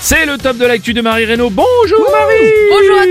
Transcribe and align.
C'est 0.00 0.26
le 0.26 0.38
top 0.38 0.56
de 0.58 0.64
l'actu 0.64 0.94
de 0.94 1.00
Marie 1.02 1.24
Reynaud. 1.26 1.50
Bonjour 1.50 2.06
Marie 2.10 2.50
Bonjour 2.70 2.98
à 3.00 3.06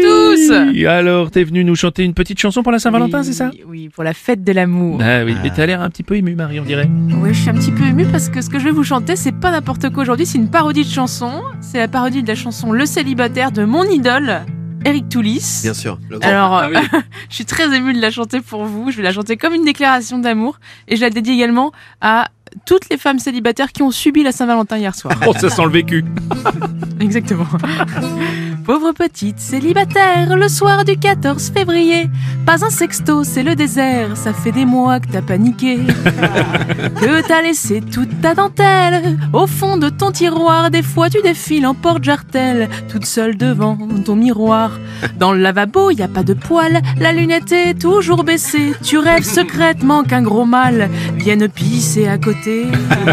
tous 0.73 0.85
Alors, 0.87 1.29
t'es 1.31 1.43
venue 1.43 1.63
nous 1.63 1.75
chanter 1.75 2.03
une 2.03 2.13
petite 2.13 2.39
chanson 2.39 2.63
pour 2.63 2.71
la 2.71 2.79
Saint-Valentin, 2.79 3.23
c'est 3.23 3.33
ça? 3.33 3.51
Oui, 3.67 3.89
pour 3.89 4.03
la 4.03 4.13
fête 4.13 4.43
de 4.43 4.51
l'amour. 4.53 4.99
Ah 5.03 5.23
oui, 5.25 5.35
mais 5.43 5.51
t'as 5.55 5.65
l'air 5.65 5.81
un 5.81 5.89
petit 5.89 6.03
peu 6.03 6.15
ému 6.15 6.35
Marie, 6.35 6.59
on 6.59 6.63
dirait. 6.63 6.89
Oui, 7.21 7.33
je 7.33 7.41
suis 7.41 7.49
un 7.49 7.53
petit 7.53 7.71
peu 7.71 7.83
émue 7.83 8.05
parce 8.05 8.29
que 8.29 8.41
ce 8.41 8.49
que 8.49 8.57
je 8.57 8.63
vais 8.63 8.71
vous 8.71 8.83
chanter, 8.85 9.15
c'est 9.15 9.33
pas 9.37 9.51
n'importe 9.51 9.89
quoi 9.89 10.03
aujourd'hui, 10.03 10.25
c'est 10.25 10.37
une 10.37 10.49
parodie 10.49 10.85
de 10.85 10.89
chanson. 10.89 11.43
C'est 11.61 11.77
la 11.77 11.87
parodie 11.87 12.23
de 12.23 12.27
la 12.27 12.35
chanson 12.35 12.71
Le 12.71 12.85
célibataire 12.85 13.51
de 13.51 13.65
mon 13.65 13.83
idole, 13.83 14.41
Eric 14.85 15.09
Toulis. 15.09 15.59
Bien 15.63 15.73
sûr. 15.73 15.99
Alors, 16.21 16.53
Ah 16.57 16.69
oui. 16.71 16.77
je 17.29 17.35
suis 17.35 17.45
très 17.45 17.75
émue 17.75 17.93
de 17.93 18.01
la 18.01 18.11
chanter 18.11 18.39
pour 18.41 18.63
vous. 18.65 18.91
Je 18.91 18.97
vais 18.97 19.03
la 19.03 19.11
chanter 19.11 19.35
comme 19.35 19.53
une 19.53 19.65
déclaration 19.65 20.17
d'amour 20.19 20.59
et 20.87 20.95
je 20.95 21.01
la 21.01 21.09
dédie 21.09 21.31
également 21.31 21.71
à 22.01 22.29
toutes 22.65 22.89
les 22.89 22.97
femmes 22.97 23.19
célibataires 23.19 23.71
qui 23.71 23.83
ont 23.83 23.91
subi 23.91 24.23
la 24.23 24.31
Saint-Valentin 24.31 24.77
hier 24.77 24.95
soir. 24.95 25.13
Oh, 25.27 25.33
ça 25.37 25.49
sent 25.49 25.63
le 25.63 25.71
vécu. 25.71 26.05
Exactement. 27.01 27.47
Pauvre 28.65 28.91
petite 28.91 29.39
célibataire, 29.39 30.35
le 30.35 30.49
soir 30.49 30.83
du 30.83 30.97
14 30.97 31.51
février, 31.51 32.09
pas 32.45 32.65
un 32.65 32.69
sexto, 32.69 33.23
c'est 33.23 33.43
le 33.43 33.55
désert, 33.55 34.17
ça 34.17 34.33
fait 34.33 34.51
des 34.51 34.65
mois 34.65 34.99
que 34.99 35.07
t'as 35.07 35.21
paniqué. 35.21 35.77
que 35.77 37.25
t'as 37.25 37.41
laissé 37.41 37.79
toute 37.79 38.21
ta 38.21 38.35
dentelle 38.35 39.17
au 39.31 39.47
fond 39.47 39.77
de 39.77 39.87
ton 39.87 40.11
tiroir, 40.11 40.69
des 40.69 40.81
fois 40.83 41.09
tu 41.09 41.21
défiles 41.21 41.65
en 41.65 41.75
porte-jartel, 41.75 42.67
toute 42.89 43.05
seule 43.05 43.37
devant 43.37 43.77
ton 44.03 44.17
miroir. 44.17 44.71
Dans 45.17 45.31
le 45.31 45.39
lavabo, 45.39 45.91
y 45.91 46.01
a 46.01 46.09
pas 46.09 46.23
de 46.23 46.33
poils, 46.33 46.81
la 46.99 47.13
lunette 47.13 47.53
est 47.53 47.79
toujours 47.79 48.25
baissée, 48.25 48.73
tu 48.83 48.97
rêves 48.97 49.23
secrètement 49.23 50.03
qu'un 50.03 50.21
gros 50.21 50.45
mâle 50.45 50.89
vienne 51.27 51.49
pisser 51.49 52.07
à 52.07 52.17
côté. 52.17 52.67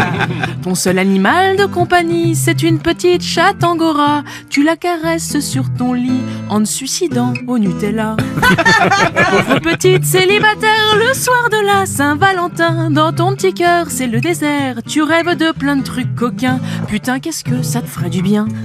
Ton 0.63 0.73
seul 0.73 0.99
animal 0.99 1.57
de 1.57 1.65
compagnie, 1.65 2.33
c'est 2.33 2.63
une 2.63 2.79
petite 2.79 3.21
chatte 3.21 3.61
angora. 3.65 4.23
Tu 4.49 4.63
la 4.63 4.77
caresses 4.77 5.41
sur 5.41 5.65
ton 5.73 5.93
lit 5.93 6.23
en 6.49 6.59
te 6.61 6.67
suicidant 6.67 7.33
au 7.45 7.59
Nutella. 7.59 8.15
Pauvre 9.31 9.59
petite 9.59 10.05
célibataire, 10.05 10.97
le 10.97 11.13
soir 11.13 11.49
de 11.51 11.65
la 11.65 11.85
Saint-Valentin, 11.85 12.89
dans 12.89 13.11
ton 13.11 13.35
petit 13.35 13.53
cœur, 13.53 13.87
c'est 13.89 14.07
le 14.07 14.21
désert. 14.21 14.77
Tu 14.87 15.03
rêves 15.03 15.35
de 15.35 15.51
plein 15.51 15.75
de 15.75 15.83
trucs 15.83 16.15
coquins. 16.15 16.59
Putain, 16.87 17.19
qu'est-ce 17.19 17.43
que 17.43 17.61
ça 17.63 17.81
te 17.81 17.87
ferait 17.87 18.09
du 18.09 18.21
bien? 18.21 18.47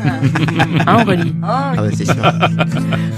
Hein, 0.86 1.02
Aurélie? 1.02 1.34
Ah 1.42 1.74
sûr. 1.92 2.14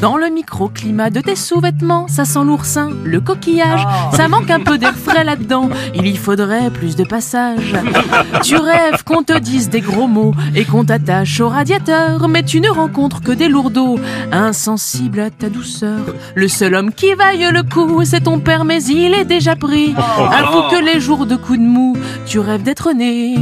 dans 0.00 0.16
le 0.16 0.28
microclimat 0.28 1.10
de 1.10 1.20
tes 1.20 1.36
sous-vêtements, 1.36 2.08
ça 2.08 2.24
sent 2.24 2.44
l'oursin, 2.44 2.90
le 3.04 3.20
coquillage, 3.20 3.86
ça 4.12 4.28
manque 4.28 4.50
un 4.50 4.60
peu 4.60 4.78
d'air 4.78 4.94
frais 4.96 5.24
là-dedans, 5.24 5.68
il 5.94 6.06
y 6.06 6.16
faudrait 6.22 6.70
plus 6.70 6.94
de 6.94 7.04
passage. 7.04 7.74
Tu 8.42 8.56
rêves 8.56 9.02
qu'on 9.04 9.22
te 9.22 9.36
dise 9.38 9.68
des 9.68 9.80
gros 9.80 10.06
mots 10.06 10.34
et 10.54 10.64
qu'on 10.64 10.84
t'attache 10.84 11.40
au 11.40 11.48
radiateur, 11.48 12.28
mais 12.28 12.42
tu 12.42 12.60
ne 12.60 12.68
rencontres 12.68 13.20
que 13.20 13.32
des 13.32 13.48
lourdeaux, 13.48 13.98
insensibles 14.30 15.20
à 15.20 15.30
ta 15.30 15.48
douceur. 15.48 15.98
Le 16.34 16.48
seul 16.48 16.74
homme 16.74 16.92
qui 16.92 17.14
vaille 17.14 17.48
le 17.52 17.62
coup, 17.62 18.04
c'est 18.04 18.22
ton 18.22 18.38
père, 18.38 18.64
mais 18.64 18.82
il 18.84 19.14
est 19.14 19.24
déjà 19.24 19.56
pris. 19.56 19.94
Avoue 19.96 20.68
que 20.70 20.84
les 20.84 21.00
jours 21.00 21.26
de 21.26 21.36
coups 21.36 21.58
de 21.58 21.64
mou, 21.64 21.96
tu 22.26 22.38
rêves 22.38 22.62
d'être 22.62 22.92
né 22.92 23.36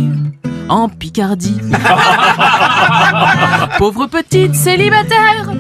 en 0.69 0.89
Picardie. 0.89 1.59
Pauvre 3.79 4.07
petite 4.07 4.55
célibataire. 4.55 5.51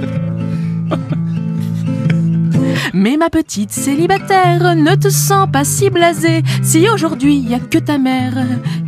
Mais 2.95 3.17
ma 3.17 3.31
petite 3.31 3.73
célibataire, 3.73 4.75
ne 4.75 4.95
te 4.95 5.09
sens 5.09 5.48
pas 5.50 5.64
si 5.64 5.91
blasée 5.91 6.42
si 6.63 6.89
aujourd'hui 6.89 7.36
y 7.39 7.55
a 7.55 7.58
que 7.58 7.79
ta 7.79 7.98
mère 7.98 8.35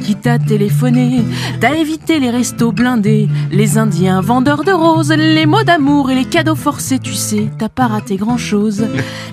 qui 0.01 0.17
t'a 0.17 0.39
téléphoné. 0.39 1.23
T'as 1.61 1.75
évité 1.75 2.19
les 2.19 2.31
restos 2.31 2.73
blindés, 2.73 3.29
les 3.51 3.79
indiens 3.79 4.21
vendeurs 4.21 4.65
de 4.65 4.73
roses, 4.73 5.13
les 5.13 5.47
mots 5.47 5.63
d'amour 5.63 6.11
et 6.11 6.15
les 6.15 6.25
cadeaux 6.25 6.55
forcés, 6.55 6.99
tu 6.99 7.15
sais, 7.15 7.49
t'as 7.59 7.69
pas 7.69 7.87
raté 7.87 8.17
grand 8.17 8.39
chose. 8.39 8.87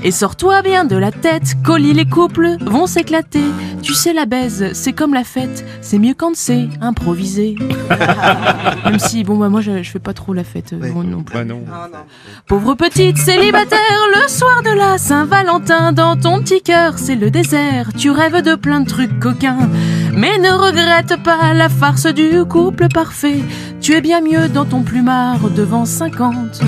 Et 0.03 0.11
sors-toi 0.11 0.61
bien 0.61 0.85
de 0.85 0.95
la 0.95 1.11
tête, 1.11 1.55
colis 1.63 1.93
les 1.93 2.05
couples 2.05 2.57
vont 2.61 2.87
s'éclater. 2.87 3.43
Tu 3.81 3.93
sais, 3.93 4.13
la 4.13 4.25
baise, 4.25 4.69
c'est 4.73 4.93
comme 4.93 5.13
la 5.13 5.23
fête, 5.23 5.65
c'est 5.81 5.97
mieux 5.97 6.13
quand 6.15 6.35
c'est 6.35 6.67
improvisé. 6.81 7.55
Même 8.85 8.99
si, 8.99 9.23
bon, 9.23 9.37
bah, 9.37 9.49
moi, 9.49 9.61
je, 9.61 9.81
je 9.83 9.89
fais 9.89 9.99
pas 9.99 10.13
trop 10.13 10.33
la 10.33 10.43
fête 10.43 10.73
euh, 10.73 10.79
Ouais. 10.79 10.91
bon, 10.91 11.03
non 11.03 11.23
plus. 11.23 11.33
Bah 11.37 11.43
non. 11.45 11.63
Pauvre 12.47 12.75
petite 12.75 13.17
célibataire, 13.17 13.79
le 14.21 14.27
soir 14.29 14.61
de 14.63 14.69
la 14.77 14.97
Saint-Valentin, 14.97 15.91
dans 15.93 16.15
ton 16.17 16.39
petit 16.41 16.61
cœur, 16.61 16.93
c'est 16.97 17.15
le 17.15 17.31
désert. 17.31 17.89
Tu 17.97 18.11
rêves 18.11 18.41
de 18.43 18.55
plein 18.55 18.81
de 18.81 18.87
trucs 18.89 19.19
coquins. 19.19 19.69
Mais 20.13 20.37
ne 20.37 20.49
regrette 20.51 21.21
pas 21.23 21.53
la 21.53 21.69
farce 21.69 22.05
du 22.07 22.43
couple 22.45 22.87
parfait. 22.89 23.39
Tu 23.81 23.93
es 23.93 24.01
bien 24.01 24.21
mieux 24.21 24.49
dans 24.49 24.65
ton 24.65 24.81
plumard 24.81 25.39
devant 25.55 25.85
50 25.85 26.61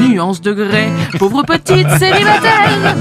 nuances 0.00 0.40
de 0.40 0.52
grès. 0.52 0.88
Pauvre 1.18 1.42
petite 1.44 1.88
célibataire. 1.98 2.96